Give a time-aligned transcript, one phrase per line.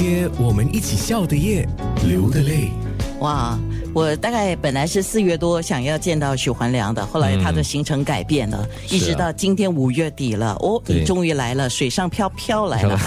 [0.00, 1.68] 些我们一起笑的夜，
[2.08, 2.70] 流的泪。
[3.18, 3.58] 哇，
[3.92, 12.98] 我大概本来是四月多想要见到许环良的，后来他的行程改变了，一直到今天五月底了，哦，你终于来了，水上飘飘来了。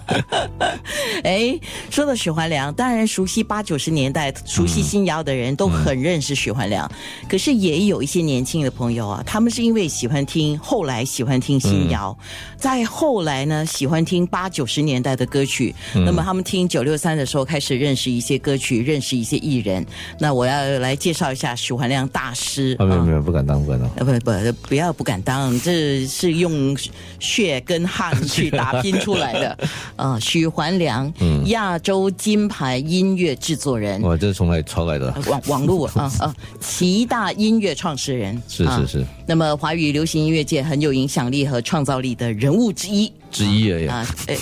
[1.24, 1.58] 哎，
[1.90, 6.90] 说到许环良，当然熟悉八九十年代、熟悉新谣的人都很认识许环良，
[7.28, 12.16] 可是也有一些年轻的朋友啊，他们是因为喜欢听，后来喜欢听新谣，
[12.56, 19.00] 再后来呢喜欢听八九十年代的歌曲，那么他们听九六三的时候开始认识一些歌曲，认。
[19.00, 19.69] 识一些艺人，
[20.18, 22.76] 那我要来介绍一下许环亮大师。
[22.78, 23.88] 啊没有没有，不敢当，不敢当。
[23.90, 26.76] 啊，不不，不要不敢当，这是用
[27.18, 29.58] 血跟汗去打拼出来的。
[29.96, 31.12] 啊，许环良，
[31.46, 34.00] 亚洲金牌音乐制作人。
[34.02, 35.14] 哇，这是从哪里抄来的？
[35.26, 38.40] 网网络啊啊，七大音乐创始人。
[38.48, 39.06] 是是是。
[39.26, 43.12] 那么，华语流行音乐界很有影响力和创造力的人物之一。
[43.30, 44.36] 之一而已啊，诶，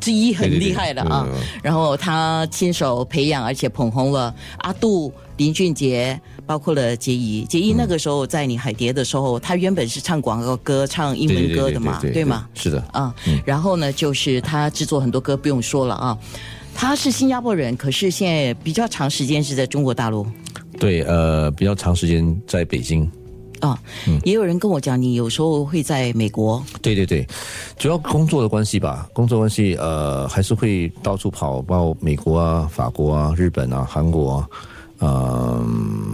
[0.00, 1.24] 之一很厉害的啊。
[1.62, 7.44] 然后他亲手培养，而且捧红了阿杜、林俊杰，包括了杰怡。
[7.44, 12.48] 杰怡那个时候在你海蝶的时候，他原本是唱广告歌、唱英文歌的嘛，对吗？
[12.54, 13.14] 是的啊。
[13.44, 16.18] 然后呢，就是他制作很多歌，不用说了啊。
[16.74, 20.26] 他是新加坡人，可是现在比较长时间是在中国大陆。
[20.78, 23.10] 对，呃，比较长时间在北京。
[23.60, 23.78] 啊，
[24.24, 26.62] 也有人跟我讲，你有时候会在美国。
[26.80, 27.26] 对对对，
[27.78, 34.48] 主要工作的关系吧，工作关系，呃，还是会到处跑，包括美国啊、法国啊、日本啊、韩国啊，
[35.00, 36.10] 嗯，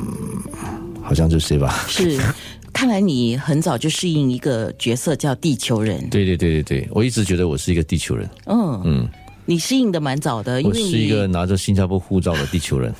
[1.02, 1.84] 好像这些吧。
[1.88, 2.18] 是，
[2.72, 6.08] 看来你很早就适应一个角色，叫地球人。
[6.08, 8.28] 对对对对对，我一直觉得我是一个地球人。
[8.46, 9.08] 嗯嗯，
[9.44, 12.94] 你适应的蛮早的，因为是一个拿着新加坡护照的地球人。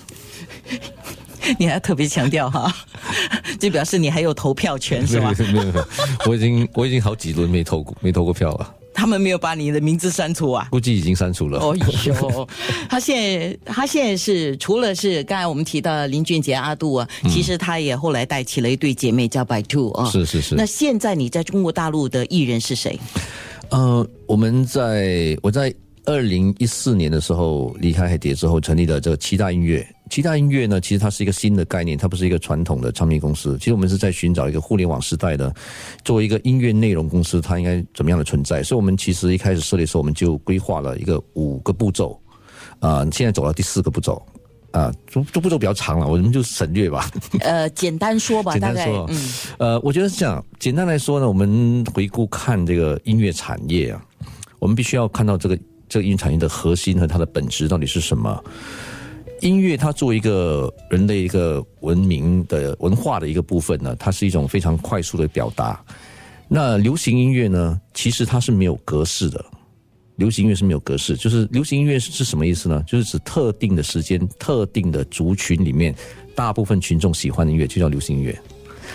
[1.58, 2.74] 你还特别强调哈，
[3.60, 5.32] 就表示你还有投票权 是吗？
[5.38, 5.86] 没有没有，
[6.26, 8.74] 我已经我已经好几轮没投过没投过票了。
[8.96, 10.68] 他们没有把你的名字删除啊？
[10.70, 11.58] 估计已经删除了。
[11.58, 12.48] 哦哟，
[12.88, 20.08] 他现在他现在是除了是刚才我们提到林俊杰阿杜啊，其实他也后来带起了一对姐妹叫白兔啊。
[20.10, 20.54] 是是是。
[20.54, 22.98] 那现在你在中国大陆的艺人是谁？
[23.70, 25.74] 呃，我们在我在。
[26.06, 29.82] 二零一四年的时候离开海蝶之后，成立了这个七大音乐。
[30.14, 33.58] 七大音乐呢，其实它是一个新的概念，它不是一个传统的唱片公司。
[33.58, 35.52] 其实我们是在寻找一个互联网时代的，
[36.04, 38.62] 作为一个音乐内容公司，它应该怎么样的存在。
[38.62, 42.16] 所以，我们其实一开始设立的时候，我们就规划了一个五个步骤。
[42.78, 44.24] 啊，现在走到第四个步骤，
[44.70, 47.10] 啊，这这步骤比较长了，我们就省略吧。
[47.40, 50.40] 呃，简单说吧， 简单说，嗯，呃，我觉得是这样。
[50.60, 54.00] 简单来说呢，我们回顾看这个音乐产业啊，
[54.60, 55.58] 我们必须要看到这个。
[55.86, 58.42] 这个音乐产业的核心和它的本质到底是什么？
[59.40, 65.82] 音乐它作为一个人的一个文明的文化的一个部分呢，它是一种非常快速的表达。
[66.48, 69.44] 那流行音乐呢，其实它是没有格式的。
[70.16, 72.80] 流行音乐是没有格式，就是流行音乐是什么意思呢？
[72.86, 75.92] 就是指特定的时间、特定的族群里面，
[76.36, 78.38] 大部分群众喜欢的音乐就叫流行音乐。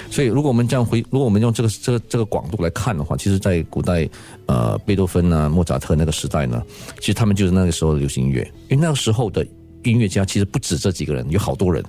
[0.09, 4.09] 所以，如果我们这样回，如果我们用这个这个这个广度来看的话，其实，在古代，
[4.45, 6.63] 呃，贝多芬啊、莫扎特那个时代呢，
[6.99, 8.49] 其实他们就是那个时候的流行音乐。
[8.69, 9.45] 因为那个时候的
[9.89, 11.83] 音乐家其实不止这几个人，有好多人，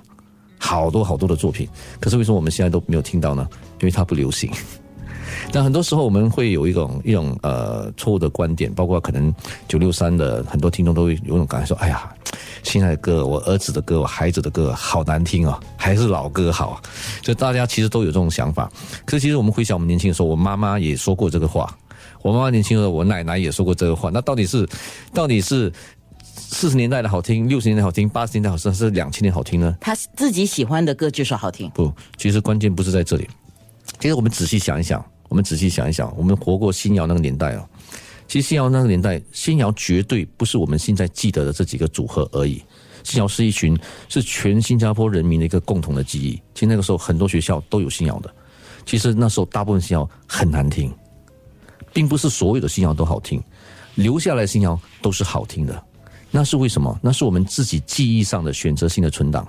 [0.57, 1.67] 好多好多的作品。
[1.99, 3.47] 可是为什么我们现在都没有听到呢？
[3.79, 4.51] 因为它不流行。
[5.51, 9.33] 但很多时候我们会有一种一种呃错误的观点，包括可能
[9.67, 12.09] 九六三的很多听众都会有种感觉说：“哎呀，
[12.63, 16.81] 现在的歌，我儿子的歌，我孩子的歌，好难听哦，还是老歌好。”
[17.23, 18.69] 就大家其实都有这种想法。
[19.05, 21.75] 可是其实我们回想我们年轻的时候，我妈妈也说过这个话，
[22.21, 24.09] 我妈妈年轻的时候，我奶奶也说过这个话。
[24.13, 24.67] 那到底是
[25.13, 25.71] 到底是
[26.51, 29.75] 四十年代的好听，六十年代好听，八十年代好听，还是两千年好听呢？
[29.79, 31.69] 他自己喜欢的歌就是好听。
[31.73, 33.27] 不，其实关键不是在这里。
[33.99, 35.03] 其实我们仔细想一想。
[35.29, 37.65] 我们仔细想一想，我们活过新谣那个年代啊，
[38.27, 42.61] 其实新谣那个年代，新谣绝对不是我们现在记得的这几个组合而已。
[43.05, 43.79] 新谣是一群，
[44.09, 46.33] 是全新加坡人民的一个共同的记忆。
[46.53, 48.29] 其实那个时候很多学校都有新谣的，
[48.85, 50.93] 其实那时候大部分新谣很难听，
[51.93, 53.41] 并不是所有的新谣都好听，
[53.95, 55.83] 留下来新谣都是好听的。
[56.31, 56.97] 那是为什么？
[57.03, 59.45] 那是我们自己记忆上的选择性的存档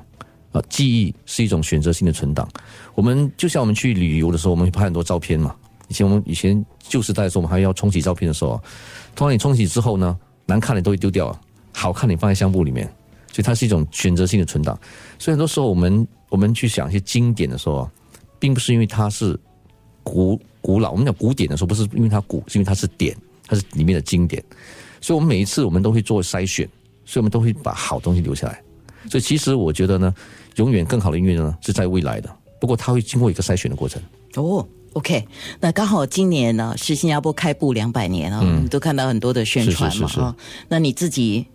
[0.50, 2.48] 啊，记忆是一种选择性的存档。
[2.94, 5.54] 我们就像我们去旅游的时候，我们会拍很多照片嘛。
[5.88, 8.60] 以前我们以前旧时代的时候，我们还要冲洗照片的时候，
[9.14, 11.38] 通常你冲洗之后呢，难看的都会丢掉，
[11.72, 12.86] 好看你放在相簿里面，
[13.30, 14.78] 所以它是一种选择性的存档。
[15.18, 17.88] 所以很多时候我们我们去想一些经典的时候，
[18.38, 19.38] 并不是因为它是
[20.02, 24.42] 古古老，我们讲古典的时候，不是因为它古，是因为它是典，它是里面的经典。
[25.02, 26.66] 所以我们每一次我们都会做筛选，
[27.04, 28.62] 所以我们都会把好东西留下来。
[29.10, 30.14] 所以其实我觉得呢，
[30.56, 34.00] 永远更好的音乐呢是在未来的，不过它会经过一个筛选的过程。
[34.36, 34.66] 哦。
[34.94, 35.26] OK，
[35.58, 40.36] 那刚好今年呢是新加坡开埠两百年啊，我们都看到很多的宣传嘛是是是是啊。
[40.68, 41.46] 那你自己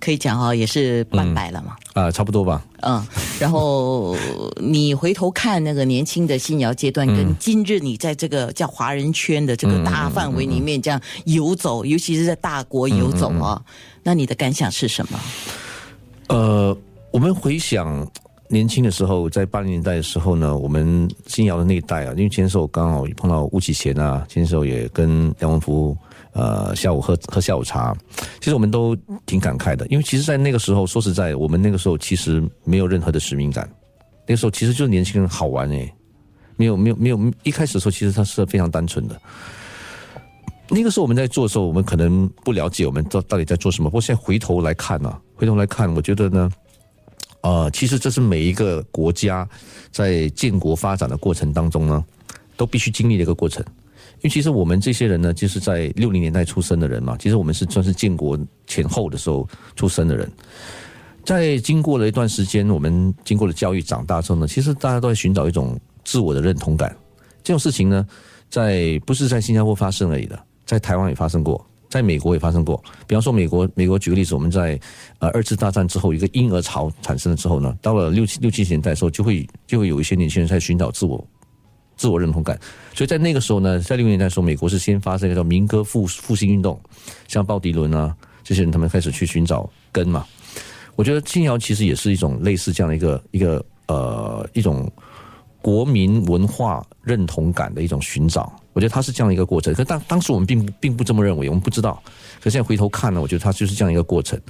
[0.00, 2.62] 可以讲哈，也是半百了嘛，啊、差不多吧。
[2.80, 3.04] 嗯。
[3.38, 4.16] 然后
[4.56, 13.62] 你回头看那个年轻的新谣阶段，嗯跟今日你在这个叫华人圈的这个大范围里面这样游走，尤其是在大国游走嗯啊，
[14.02, 15.20] 那你的感想是什么？
[16.28, 16.76] 呃，
[17.10, 18.06] 我们回想
[18.52, 25.96] 年轻的时候，在八零年代的时候呢，我们新谣的那一代啊，因为前时候刚好碰到巫启贤啊，前时候也跟梁文福
[26.34, 27.96] 呃下午喝喝下午茶，
[28.40, 28.94] 其实我们都
[29.24, 33.66] 挺感慨的，因为其实，在那个时候，说实在，我们那个时候其实没有任何的使命感，
[34.26, 35.90] 那个时候其实就是年轻人好玩诶、
[36.56, 39.18] 没有没有没有，一开始的时候其实他是非常单纯的。
[40.68, 43.88] 那个时候我们在做的时候，我们可能不了解我们到到底在做什么。
[43.88, 46.50] 不过现在回头来看呢、回头来看，我觉得呢，
[47.42, 49.48] 呃，其实这是每一个国家
[49.90, 52.04] 在建国发展的过程当中呢，
[52.56, 53.64] 都必须经历的一个过程。
[54.18, 60.30] 因为其实我们这些人呢，就是在六零年代出生的人嘛，其实我们是算是建国前后的时候出生的人。
[61.24, 66.96] 在经过了一段时间，我们经过了教育长大之后呢，其实大家都在寻找一种自我的认同感。
[67.42, 68.06] 这种事情呢，
[68.48, 72.82] 在不是在新加坡发生而已的，在台湾也发生过，在美国也发生过。
[73.06, 74.80] 比方说美国，美国举个例子，我们在
[75.18, 81.22] 呃二次大战之后，一个婴儿潮产生了之后呢，到了六七六七十年代的时候，就会就会有一些年轻人在寻找自我
[81.94, 82.58] 自我认同感。
[82.94, 86.80] 所以在那个时候呢，在六零年代的时候，美国是先发生一个叫民歌复复兴运动，
[87.28, 90.24] 像鲍迪伦啊这些人，他们开始去寻找根嘛。
[90.96, 94.90] 我觉得新谣其实也是一种类似这样的一个一个呃一种
[95.60, 98.50] 国民文化认同感的一种寻找。
[98.72, 99.74] 我觉得它是这样一个过程。
[99.74, 102.02] 可当当时我们并不并不这么认为，我们不知道。
[102.40, 104.40] 可现在回头看呢，我觉得它就是这样一个过程。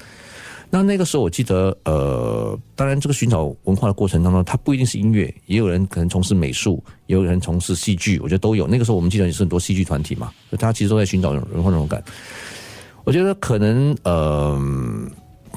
[0.74, 8.66] 那那个时候，我记得，呃，当然这个寻找文化的过程当中，它不一定是音乐，也有人可能从事美术，也有人从事戏剧，我觉得都有。
[8.66, 12.02] 那个时候我们记得也是很多戏剧团体嘛，就大家其实都在寻找文化认同感。
[13.04, 14.58] 我觉得可能，呃，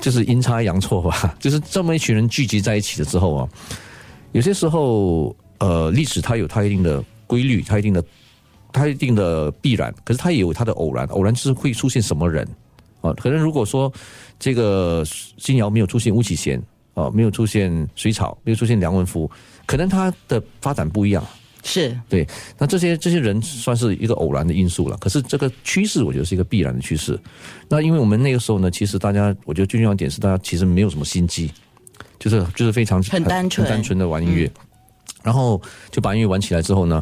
[0.02, 3.48] 就是阴差阳错吧，就是这么一群人聚集在一起了之后啊，
[4.34, 8.04] 有些时候，呃，历史它有它一定的规律，它一定的
[8.76, 12.46] 它一定的必然，可是它也有它的偶然，偶然就是会出现什么人
[13.00, 13.14] 啊？
[13.14, 13.92] 可能如果说
[14.38, 15.02] 这个
[15.38, 16.62] 新谣没有出现巫启贤
[16.94, 19.32] 啊，没有出现水草，没有出现梁文福，
[19.66, 21.26] 可能他的发展不一样。
[21.64, 22.28] 是对，
[22.60, 24.96] 那这些这些人算是一个偶然的因素了。
[24.98, 27.20] 可是这个趋势，我觉得是一个必然的趋势。
[27.68, 31.50] 那因为我们那个时候呢，其实大家，我觉得最重要的点是，大家其实没有什么心机，
[32.20, 34.52] 就是就是非常很单纯单纯的玩音乐，
[35.24, 37.02] 然后就把音乐玩起来之后呢，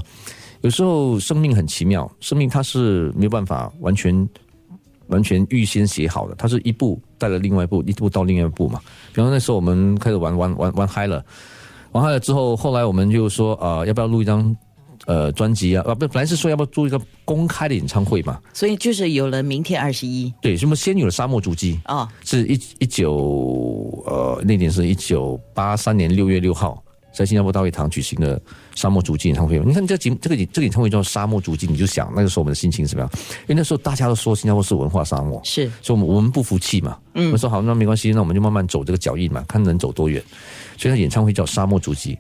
[0.64, 4.28] 有时候生命很奇妙，生命它是没有办法完全
[5.08, 8.80] 完全预先写好的，它是一步带了另外一步，一步到另外一步嘛。
[9.14, 11.24] 比方那时候我们开始玩玩玩玩嗨了。
[11.92, 14.56] 玩嗨了之后，后来我们就说，呃，要不要录一张
[15.06, 15.84] 呃专辑啊？
[15.86, 18.40] 啊，不，本来是说要不要做一个公开的演唱会嘛？
[18.52, 26.83] 所以就是有了明天二十一对，什么先有了沙漠足迹，哦，是一一九呃那年是一九八三年六月六号，
[27.14, 28.42] 在新加坡大会堂举行的
[28.76, 29.60] 沙漠足迹演唱会。
[29.60, 33.10] 你看这节这个这个演唱会叫沙漠足迹，你就想那个时候我们的心情是什么样？
[33.44, 40.22] 因为那时候大家都说新加坡是文化沙漠，是所以我们我们不服气嘛，嗯，我们说好，那没关系，那我们就慢慢走这个脚印嘛，看能走多远。
[40.78, 42.16] 所以他演唱会叫《沙漠足迹》。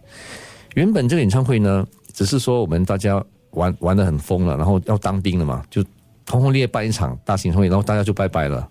[0.76, 5.84] 原本这个演唱会呢，只是说我们大家玩玩的很疯了，然后要当兵了嘛，就
[6.30, 8.70] 轰轰烈烈办一场大型演唱会，然后大家就拜拜了。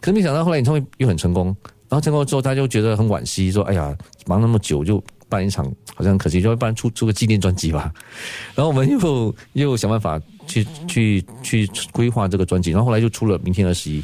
[0.00, 1.46] 可是没想到后来演唱会又很成功，
[1.88, 5.02] 然后成功之后大家就觉得很惋惜，说：“哎呀，忙那么久就
[5.34, 5.64] 办一场，
[5.96, 7.92] 好像可惜，就要不然出出个纪念专辑吧。
[8.54, 14.00] ”然后我们又 又想办法去去去规划这个专辑，然后后来就出了《明天二十一》。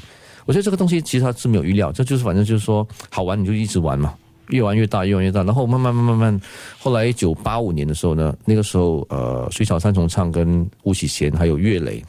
[0.47, 4.15] 我觉得这个东西其实它是没有预料，这就是反正就是说好玩你就一直玩嘛，
[4.49, 5.45] 越玩越大，越玩越大。
[5.45, 6.41] 然后慢慢慢慢慢慢，
[6.79, 12.03] 后来一九八五年的时候呢，那个时候呃，水草三重唱跟巫启贤还有岳雷，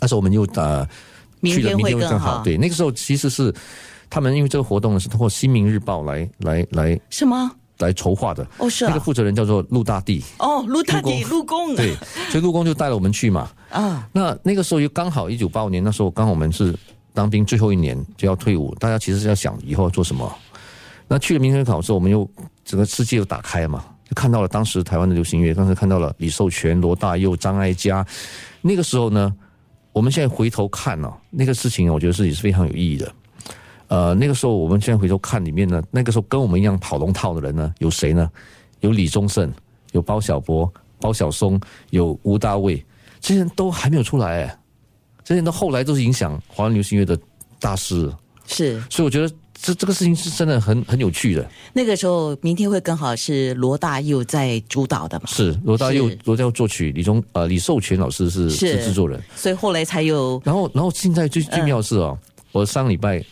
[0.00, 0.86] 那时候我们又呃
[1.40, 2.42] 明去了，明天会更好。
[2.44, 3.52] 对，那个时候其实是
[4.08, 7.50] 他们因为这个活动呢是通过《新民日报》来来来是吗？
[7.78, 8.46] 来筹划的。
[8.58, 11.94] 哦，是啊那个，负责人叫做陆大地，哦，陆大帝陆陆公，对，
[12.30, 13.50] 所以陆公就带了我们去嘛。
[13.70, 16.74] 啊，那那个时候又刚好一九八五年，那时候刚好我们是
[17.12, 20.32] 当兵最后一年就要退伍，大家其实是要想以后要做什么。
[21.06, 22.28] 那去了民生考之后，我们又
[22.64, 28.06] 整个世界又打开嘛，就看到了当时台湾的流行乐，当时看到了李寿全、罗大佑、张艾嘉。
[28.62, 29.32] 那个时候呢，
[29.92, 33.12] 我们现在回头看呢、那个事情我觉得是也是非常有意义的。
[33.94, 38.28] 呃，那个时候我们现在回头看里面呢，那个时候跟我们一样跑龙套的人呢，有谁呢？
[38.80, 39.52] 有李宗盛，
[39.92, 41.60] 有包小柏、包小松，
[41.90, 42.84] 有吴大卫，
[43.20, 44.58] 这些人都还没有出来哎，
[45.22, 47.16] 这些人都后来都是影响华人流行乐的
[47.60, 48.12] 大师。
[48.46, 51.48] 是所以我觉得这这个事情是真的很很有趣的。
[51.72, 55.26] 那个时候，明天会更好是罗大佑在主导的嘛？
[55.26, 59.22] 是罗大佑罗大佑作曲，李宗呃李寿全老师是是是制作人。
[59.36, 62.18] 所以后来才有然后然后现在最最妙的是哦，
[62.50, 63.24] 我上礼拜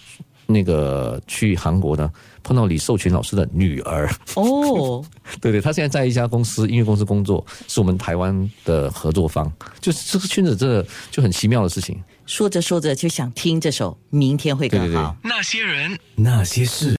[0.52, 2.10] 那个去韩国呢，
[2.42, 4.08] 碰到李寿全老师的女儿。
[4.34, 5.04] 哦，
[5.40, 9.50] 对对，他现在在一家公司音乐公司工作，是我们台湾的合作方。
[9.80, 12.02] 就是这个圈子真的就很奇妙的事情。
[12.24, 14.86] 说着说着就想听这首《明天会更好》。
[14.88, 16.90] 对对对那些人，那些事。